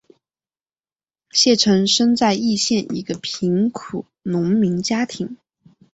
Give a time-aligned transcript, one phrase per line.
[1.29, 5.37] 谢臣生在易县一个贫苦农民家庭。